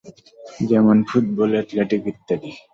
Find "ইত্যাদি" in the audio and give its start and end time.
2.11-2.51